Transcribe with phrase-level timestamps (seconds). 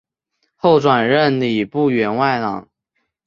[0.55, 2.67] 后转任礼部员外郎。